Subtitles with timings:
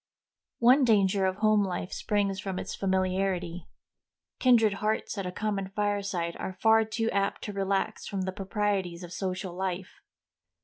[0.57, 3.67] One danger of home life springs from its familiarity.
[4.39, 9.03] Kindred hearts at a common fireside are far too apt to relax from the proprieties
[9.03, 10.01] of social life.